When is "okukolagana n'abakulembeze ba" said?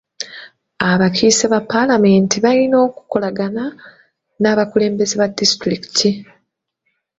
2.87-5.27